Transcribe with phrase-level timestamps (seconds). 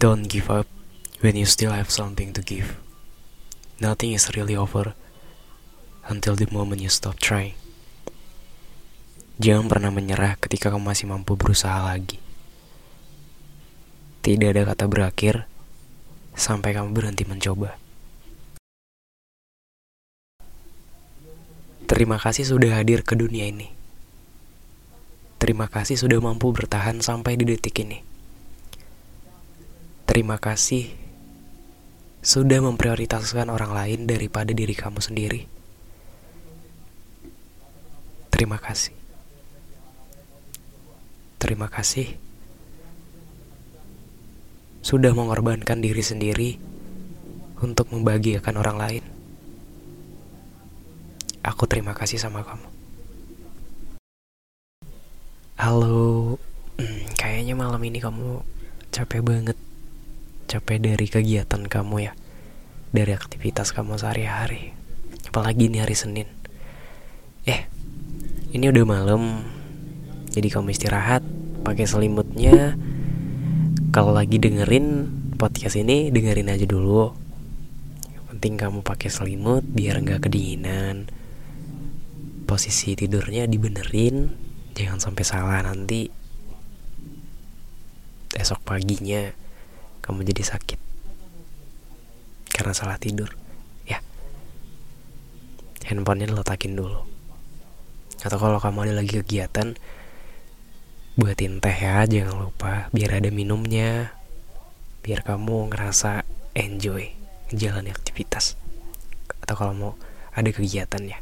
[0.00, 0.64] Don't give up
[1.20, 2.80] when you still have something to give.
[3.84, 4.96] Nothing is really over
[6.08, 7.52] until the moment you stop trying.
[9.36, 12.16] Jangan pernah menyerah ketika kamu masih mampu berusaha lagi.
[14.24, 15.44] Tidak ada kata berakhir
[16.32, 17.76] sampai kamu berhenti mencoba.
[21.84, 23.68] Terima kasih sudah hadir ke dunia ini.
[25.36, 28.09] Terima kasih sudah mampu bertahan sampai di detik ini.
[30.10, 30.90] Terima kasih
[32.18, 35.46] sudah memprioritaskan orang lain daripada diri kamu sendiri.
[38.34, 38.90] Terima kasih.
[41.38, 42.18] Terima kasih
[44.82, 46.58] sudah mengorbankan diri sendiri
[47.62, 49.04] untuk membahagiakan orang lain.
[51.46, 52.66] Aku terima kasih sama kamu.
[55.54, 56.34] Halo,
[56.82, 58.42] hmm, kayaknya malam ini kamu
[58.90, 59.69] capek banget.
[60.50, 62.12] Capek dari kegiatan kamu ya,
[62.90, 64.74] dari aktivitas kamu sehari-hari.
[65.30, 66.26] Apalagi ini hari Senin.
[67.46, 67.70] Eh,
[68.50, 69.46] ini udah malam,
[70.34, 71.22] jadi kamu istirahat,
[71.62, 72.74] pakai selimutnya.
[73.94, 75.06] Kalau lagi dengerin
[75.38, 77.14] podcast ini, dengerin aja dulu.
[78.10, 81.06] Yang penting kamu pakai selimut biar nggak kedinginan
[82.50, 84.26] posisi tidurnya dibenerin
[84.74, 86.10] jangan sampai salah nanti
[88.34, 89.30] esok paginya
[90.00, 90.80] kamu jadi sakit.
[92.50, 93.32] Karena salah tidur.
[93.88, 94.04] Ya.
[95.86, 97.06] Handphonenya letakin dulu.
[98.20, 99.76] Atau kalau kamu ada lagi kegiatan
[101.16, 102.92] buatin teh ya jangan lupa.
[102.92, 104.12] Biar ada minumnya.
[105.00, 107.16] Biar kamu ngerasa enjoy
[107.54, 108.60] jalan aktivitas.
[109.40, 109.92] Atau kalau mau
[110.36, 111.18] ada kegiatan ya.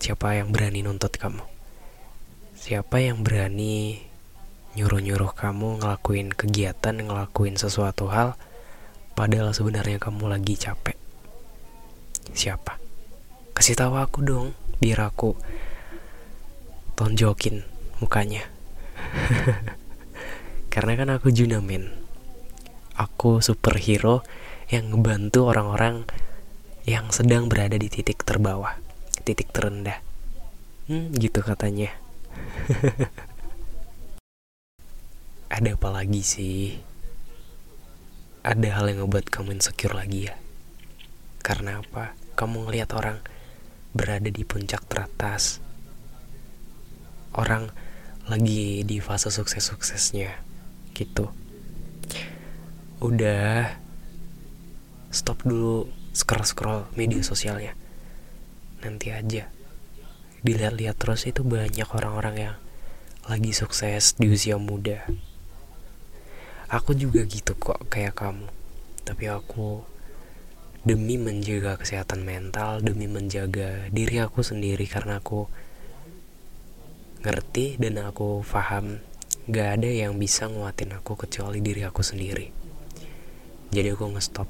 [0.00, 1.44] Siapa yang berani nuntut kamu?
[2.56, 4.09] Siapa yang berani
[4.78, 8.38] nyuruh-nyuruh kamu ngelakuin kegiatan, ngelakuin sesuatu hal
[9.18, 10.98] padahal sebenarnya kamu lagi capek?
[12.30, 12.78] Siapa?
[13.56, 15.34] Kasih tahu aku dong, biar aku
[16.94, 17.66] tonjokin
[17.98, 18.46] mukanya.
[20.72, 21.90] Karena kan aku Junamen.
[22.94, 24.22] Aku superhero
[24.70, 26.06] yang ngebantu orang-orang
[26.86, 28.78] yang sedang berada di titik terbawah
[29.22, 30.00] titik terendah
[30.88, 31.92] hmm, gitu katanya
[35.50, 36.78] ada apa lagi sih?
[38.46, 40.38] Ada hal yang ngebuat kamu insecure lagi ya?
[41.42, 42.14] Karena apa?
[42.38, 43.18] Kamu ngelihat orang
[43.90, 45.58] berada di puncak teratas.
[47.34, 47.74] Orang
[48.30, 50.30] lagi di fase sukses-suksesnya
[50.94, 51.34] gitu.
[53.02, 53.74] Udah
[55.10, 57.74] stop dulu scroll-scroll media sosialnya.
[58.86, 59.50] Nanti aja.
[60.46, 62.56] Dilihat-lihat terus itu banyak orang-orang yang
[63.26, 65.04] lagi sukses di usia muda
[66.70, 68.46] aku juga gitu kok kayak kamu.
[69.02, 69.82] Tapi aku
[70.86, 75.44] demi menjaga kesehatan mental demi menjaga diri aku sendiri karena aku
[77.20, 78.96] ngerti dan aku paham
[79.44, 82.48] gak ada yang bisa nguatin aku kecuali diri aku sendiri.
[83.74, 84.48] Jadi aku ngestop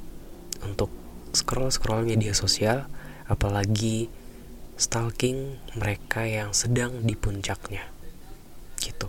[0.62, 0.92] untuk
[1.34, 2.86] scroll scroll media sosial
[3.26, 4.06] apalagi
[4.78, 7.90] stalking mereka yang sedang di puncaknya.
[8.78, 9.08] Gitu.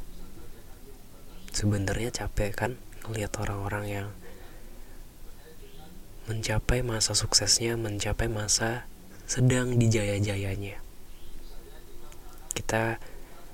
[1.54, 2.72] Sebenarnya capek kan
[3.12, 4.08] ngelihat orang-orang yang
[6.32, 8.88] mencapai masa suksesnya mencapai masa
[9.28, 10.80] sedang dijaya-jayanya.
[12.56, 13.04] Kita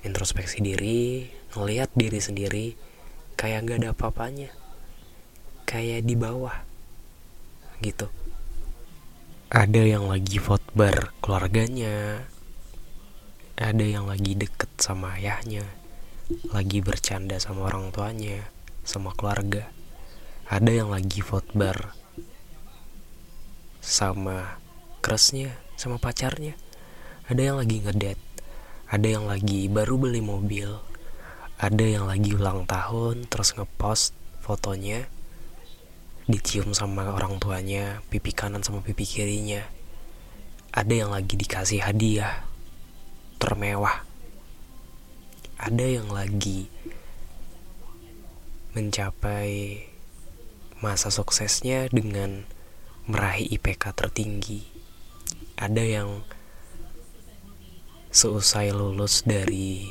[0.05, 2.65] introspeksi diri ngelihat diri sendiri
[3.33, 4.53] kayak gak ada apa-apanya.
[5.65, 6.53] Kayak di bawah
[7.81, 8.13] gitu.
[9.49, 12.21] Ada yang lagi vote bar keluarganya
[13.57, 15.65] ada yang lagi deket sama ayahnya
[16.53, 18.45] lagi bercanda sama orang tuanya
[18.87, 19.67] sama keluarga.
[20.47, 21.91] Ada yang lagi vote bar
[23.83, 24.63] sama
[25.03, 26.55] kerasnya sama pacarnya.
[27.27, 28.27] Ada yang lagi ngedate
[28.87, 30.71] ada yang lagi baru beli mobil.
[31.59, 35.03] Ada yang lagi ulang tahun terus ngepost fotonya.
[36.23, 39.59] Dicium sama orang tuanya, pipi kanan sama pipi kirinya.
[40.71, 42.47] Ada yang lagi dikasih hadiah.
[43.43, 44.07] Termewah.
[45.57, 46.69] ada yang lagi
[48.77, 49.81] mencapai
[50.85, 52.45] masa suksesnya dengan
[53.09, 54.61] meraih IPK tertinggi.
[55.57, 56.21] Ada yang
[58.13, 59.89] seusai lulus dari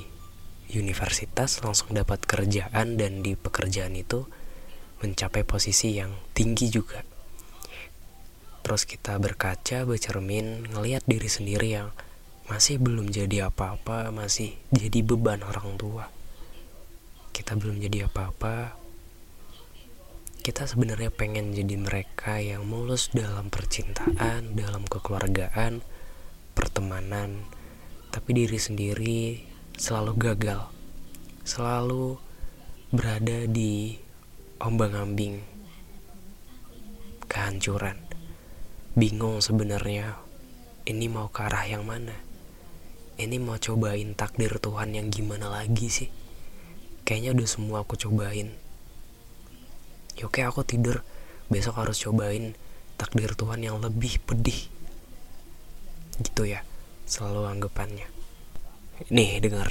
[0.70, 4.22] universitas langsung dapat kerjaan dan di pekerjaan itu
[5.02, 7.02] mencapai posisi yang tinggi juga.
[8.62, 11.90] Terus kita berkaca, bercermin, ngelihat diri sendiri yang
[12.46, 16.15] masih belum jadi apa-apa, masih jadi beban orang tua.
[17.36, 18.72] Kita belum jadi apa-apa,
[20.40, 25.84] kita sebenarnya pengen jadi mereka yang mulus dalam percintaan, dalam kekeluargaan,
[26.56, 27.44] pertemanan,
[28.08, 29.44] tapi diri sendiri
[29.76, 30.64] selalu gagal,
[31.44, 32.16] selalu
[32.88, 34.00] berada di
[34.56, 35.44] ombang-ambing
[37.28, 38.00] kehancuran.
[38.96, 40.16] Bingung sebenarnya
[40.88, 42.16] ini mau ke arah yang mana?
[43.20, 46.25] Ini mau cobain takdir Tuhan yang gimana lagi sih?
[47.06, 48.50] Kayaknya udah semua aku cobain.
[50.18, 51.06] Ya oke aku tidur
[51.46, 52.58] besok harus cobain
[52.98, 54.66] takdir Tuhan yang lebih pedih.
[56.18, 56.66] Gitu ya
[57.06, 58.10] selalu anggapannya.
[59.14, 59.70] Nih dengar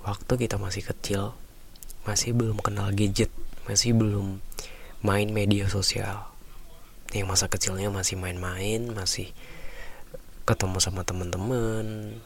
[0.00, 1.36] waktu kita masih kecil
[2.08, 3.28] masih belum kenal gadget
[3.68, 4.40] masih belum
[5.04, 6.32] main media sosial.
[7.12, 9.28] Yang masa kecilnya masih main-main masih
[10.48, 12.16] ketemu sama teman-teman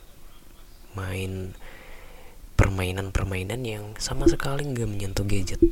[0.95, 1.55] main
[2.59, 5.63] permainan-permainan yang sama sekali nggak menyentuh gadget.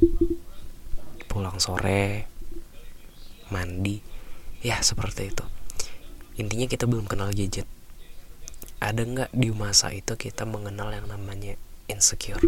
[1.26, 2.30] Pulang sore
[3.50, 3.98] mandi
[4.62, 5.44] ya seperti itu.
[6.38, 7.66] Intinya kita belum kenal gadget.
[8.78, 11.58] Ada nggak di masa itu kita mengenal yang namanya
[11.90, 12.40] insecure?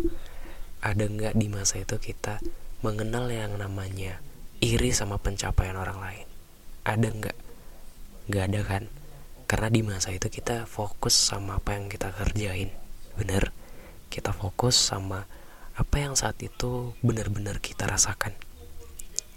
[0.79, 2.39] Ada nggak di masa itu kita
[2.87, 4.23] mengenal yang namanya
[4.63, 6.27] iri sama pencapaian orang lain?
[6.87, 7.37] Ada nggak?
[8.31, 8.83] Nggak ada kan?
[9.49, 12.71] Karena di masa itu kita fokus sama apa yang kita kerjain.
[13.17, 13.58] Bener
[14.19, 15.31] kita fokus sama
[15.79, 18.35] apa yang saat itu benar-benar kita rasakan.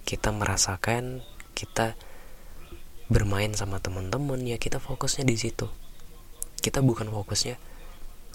[0.01, 1.21] Kita merasakan
[1.53, 1.93] kita
[3.05, 5.69] bermain sama teman-teman ya kita fokusnya di situ.
[6.57, 7.61] Kita bukan fokusnya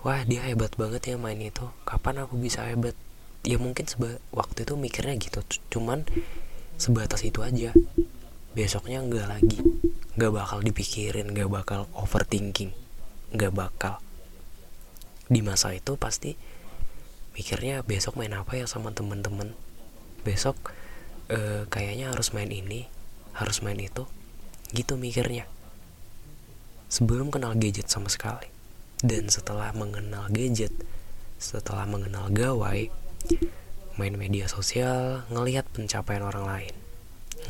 [0.06, 1.66] wah dia hebat banget ya main itu.
[1.82, 2.94] Kapan aku bisa hebat?
[3.43, 5.43] Ya mungkin seba waktu itu mikirnya gitu.
[5.75, 6.06] Cuman
[6.78, 7.75] sebatas itu aja.
[8.54, 9.58] Besoknya enggak lagi.
[10.14, 12.70] Nggak bakal dipikirin nggak bakal overthinking.
[13.34, 13.98] Nggak bakal
[15.26, 16.38] di masa itu pasti
[17.34, 19.52] mikirnya besok main apa ya sama temen-temen?
[20.23, 20.56] Besok
[21.28, 22.88] e, kayaknya harus main ini
[23.37, 24.08] harus main itu.
[24.73, 25.44] Gitu mikirnya.
[26.88, 28.49] Sebelum kenal gadget sama sekali.
[28.96, 30.73] Dan setelah mengenal gadget
[31.37, 32.88] setelah mengenal gawai
[34.00, 36.75] main media sosial ngelihat pencapaian orang lain.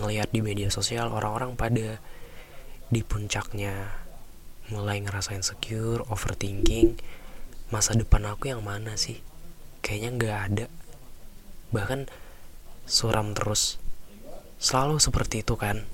[0.02, 2.02] Ngelihat di media sosial orang-orang pada
[2.90, 3.94] di puncaknya
[4.70, 6.98] mulai ngerasain secure overthinking
[7.70, 9.18] masa depan aku yang mana sih
[9.82, 10.66] kayaknya nggak ada
[11.74, 12.06] bahkan
[12.86, 13.82] suram terus.
[14.56, 15.84] Selalu seperti itu kan.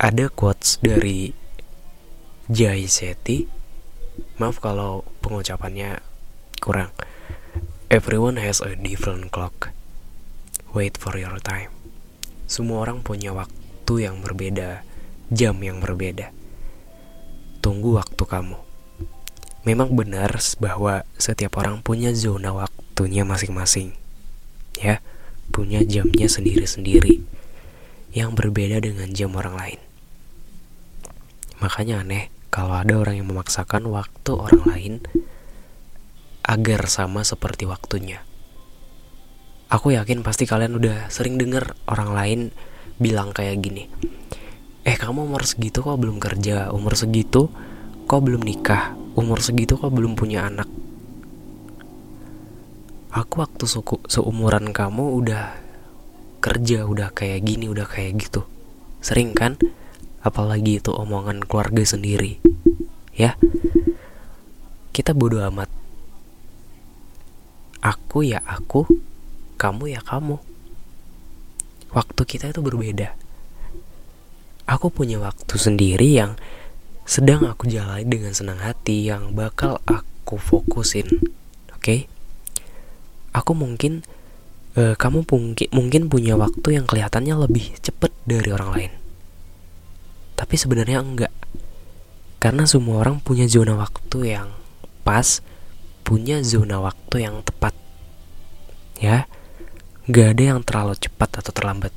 [0.00, 1.34] Ada quotes dari
[2.48, 3.44] Jai Seti.
[4.40, 6.00] Maaf kalau pengucapannya
[6.62, 6.94] kurang.
[7.92, 9.74] Everyone has a different clock.
[10.72, 11.74] Wait for your time.
[12.46, 14.86] Semua orang punya waktu yang berbeda,
[15.28, 16.32] jam yang berbeda.
[17.60, 18.69] Tunggu waktu kamu.
[19.68, 24.00] Memang benar bahwa setiap orang punya zona waktunya masing-masing
[24.80, 25.04] ya
[25.52, 27.20] punya jamnya sendiri-sendiri
[28.16, 29.80] yang berbeda dengan jam orang lain.
[31.60, 34.94] Makanya aneh kalau ada orang yang memaksakan waktu orang lain
[36.42, 38.24] agar sama seperti waktunya.
[39.70, 42.40] Aku yakin pasti kalian udah sering dengar orang lain
[42.98, 43.86] bilang kayak gini.
[44.82, 47.52] Eh kamu umur segitu kok belum kerja, umur segitu
[48.10, 50.66] kok belum nikah, umur segitu kok belum punya anak?
[53.12, 55.60] Aku waktu suku seumuran kamu udah
[56.40, 58.48] kerja udah kayak gini udah kayak gitu.
[59.04, 59.60] Sering kan?
[60.24, 62.40] Apalagi itu omongan keluarga sendiri
[63.12, 63.36] ya?
[64.96, 65.68] Kita bodoh amat.
[67.84, 68.88] Aku ya aku
[69.60, 70.40] kamu ya kamu.
[71.92, 73.12] Waktu kita itu berbeda.
[74.64, 76.38] Aku punya waktu sendiri yang
[77.10, 81.10] sedang aku jalani dengan senang hati yang bakal aku fokusin
[81.74, 81.82] oke?
[81.82, 82.06] Okay?
[83.34, 84.06] aku mungkin
[84.78, 85.26] uh, kamu
[85.74, 88.92] mungkin punya waktu yang kelihatannya lebih cepet dari orang lain.
[90.38, 91.34] Tapi sebenarnya enggak.
[92.40, 94.48] Karena semua orang punya zona waktu yang
[95.04, 95.44] pas
[96.06, 97.74] punya zona waktu yang tepat.
[99.02, 99.26] Ya
[100.06, 101.92] nggak ada yang terlalu cepat atau terlambat.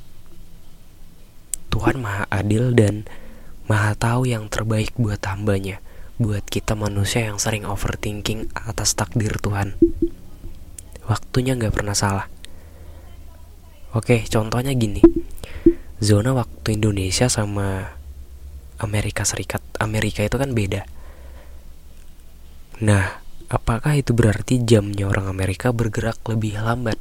[1.72, 3.08] Tuhan maha adil dan
[3.70, 5.80] maha tahu yang terbaik buat hambanya
[6.14, 9.74] buat kita manusia yang sering overthinking atas takdir Tuhan.
[11.10, 12.30] Waktunya nggak pernah salah.
[13.90, 15.02] Oke, contohnya gini.
[15.98, 17.98] Zona waktu Indonesia sama
[18.78, 20.86] Amerika Serikat, Amerika itu kan beda.
[22.82, 26.98] Nah, apakah itu berarti jamnya orang Amerika bergerak lebih lambat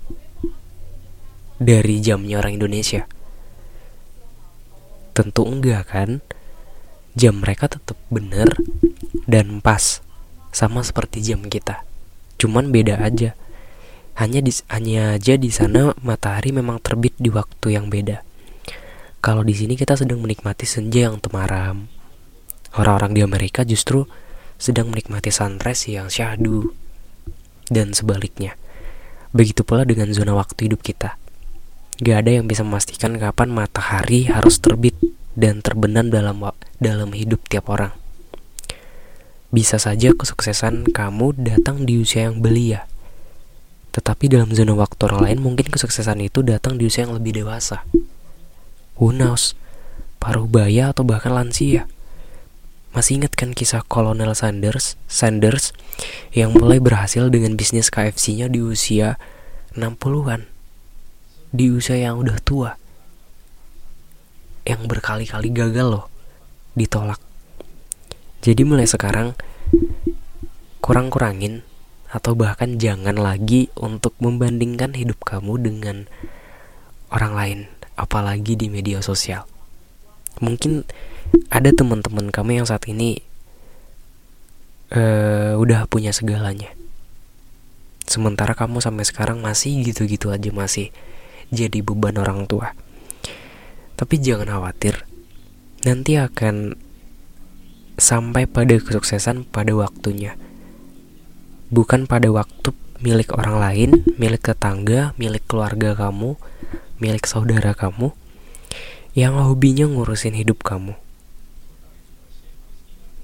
[1.61, 3.05] dari jamnya orang Indonesia?
[5.13, 6.09] Tentu enggak kan?
[7.13, 8.49] Jam mereka tetap benar
[9.29, 10.01] dan pas,
[10.49, 11.85] sama seperti jam kita.
[12.41, 13.37] Cuman beda aja.
[14.13, 18.21] Hanya di, hanya aja di sana matahari memang terbit di waktu yang beda.
[19.23, 21.89] Kalau di sini kita sedang menikmati senja yang temaram.
[22.73, 24.09] Orang-orang di Amerika justru
[24.57, 26.73] sedang menikmati sunrise yang syahdu
[27.69, 28.57] dan sebaliknya.
[29.33, 31.17] Begitu pula dengan zona waktu hidup kita.
[32.01, 34.97] Gak ada yang bisa memastikan kapan matahari harus terbit
[35.33, 36.41] dan terbenam dalam
[36.77, 37.93] dalam hidup tiap orang.
[39.53, 42.89] Bisa saja kesuksesan kamu datang di usia yang belia.
[43.93, 47.85] Tetapi dalam zona waktu orang lain mungkin kesuksesan itu datang di usia yang lebih dewasa.
[48.97, 49.53] Who knows?
[50.17, 51.85] Paruh baya atau bahkan lansia.
[52.93, 55.73] Masih ingat kan kisah Kolonel Sanders, Sanders
[56.33, 59.17] yang mulai berhasil dengan bisnis KFC-nya di usia
[59.73, 60.53] 60-an
[61.53, 62.81] di usia yang udah tua
[64.63, 66.05] yang berkali-kali gagal loh
[66.73, 67.19] ditolak.
[68.43, 69.37] Jadi mulai sekarang
[70.83, 71.63] kurang-kurangin
[72.11, 76.05] atau bahkan jangan lagi untuk membandingkan hidup kamu dengan
[77.09, 77.59] orang lain
[77.95, 79.47] apalagi di media sosial.
[80.43, 80.83] Mungkin
[81.49, 83.21] ada teman-teman kamu yang saat ini
[84.93, 86.73] uh, udah punya segalanya.
[88.03, 90.91] Sementara kamu sampai sekarang masih gitu-gitu aja masih
[91.49, 92.75] jadi beban orang tua.
[93.93, 95.05] Tapi jangan khawatir,
[95.85, 96.75] nanti akan
[97.95, 100.33] sampai pada kesuksesan pada waktunya.
[101.73, 106.37] Bukan pada waktu milik orang lain, milik tetangga, milik keluarga kamu,
[106.97, 108.13] milik saudara kamu,
[109.13, 110.97] yang hobinya ngurusin hidup kamu.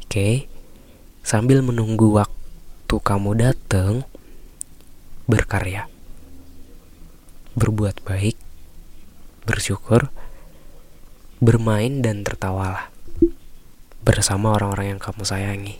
[0.05, 0.49] Oke,
[1.21, 4.05] sambil menunggu waktu kamu datang,
[5.29, 5.85] berkarya
[7.59, 8.39] berbuat baik,
[9.43, 10.07] bersyukur,
[11.39, 12.91] bermain dan tertawalah
[14.03, 15.75] bersama orang-orang yang kamu sayangi.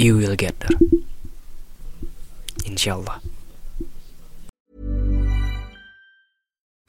[0.00, 0.76] You will get there.
[2.64, 3.39] Insyaallah.